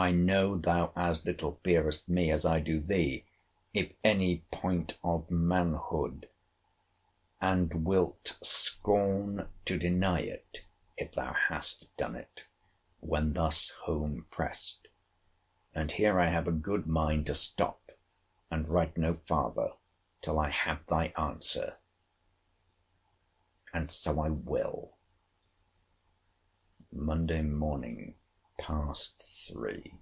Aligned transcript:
I 0.00 0.12
know 0.12 0.54
thou 0.56 0.92
as 0.94 1.24
little 1.24 1.58
fearest 1.64 2.08
me, 2.08 2.30
as 2.30 2.46
I 2.46 2.60
do 2.60 2.78
thee, 2.78 3.24
if 3.74 3.92
any 4.04 4.42
point 4.52 4.96
of 5.02 5.28
manhood; 5.28 6.32
and 7.40 7.84
wilt 7.84 8.38
scorn 8.40 9.48
to 9.64 9.76
deny 9.76 10.20
it, 10.20 10.64
if 10.96 11.10
thou 11.14 11.32
hast 11.32 11.88
done 11.96 12.14
it, 12.14 12.46
when 13.00 13.32
thus 13.32 13.70
home 13.70 14.26
pressed. 14.30 14.86
And 15.74 15.90
here 15.90 16.20
I 16.20 16.28
have 16.28 16.46
a 16.46 16.52
good 16.52 16.86
mind 16.86 17.26
to 17.26 17.34
stop, 17.34 17.90
and 18.52 18.68
write 18.68 18.96
no 18.96 19.14
farther, 19.26 19.72
till 20.22 20.38
I 20.38 20.50
have 20.50 20.86
thy 20.86 21.06
answer. 21.16 21.78
And 23.74 23.90
so 23.90 24.20
I 24.20 24.28
will. 24.28 24.96
MONDAY 26.92 27.42
MORN. 27.42 28.14
PAST 28.60 29.22
THREE. 29.46 29.94